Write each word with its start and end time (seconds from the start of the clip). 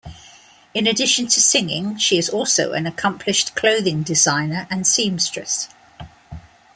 In 0.73 0.87
addition 0.87 1.27
to 1.27 1.39
singing, 1.39 1.95
she 1.99 2.17
is 2.17 2.27
also 2.27 2.71
an 2.73 2.87
accomplished 2.87 3.55
clothing 3.55 4.01
designer 4.01 4.65
and 4.71 4.87
seamstress. 4.87 5.69